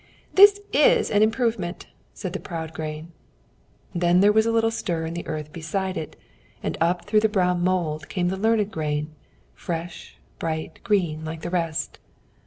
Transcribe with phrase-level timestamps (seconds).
[0.33, 3.11] "This is an improvement," said the proud grain.
[3.93, 6.15] Then there was a little stir in the earth beside it,
[6.63, 9.13] and up through the brown mould came the learned grain,
[9.53, 11.99] fresh, bright, green, like the rest.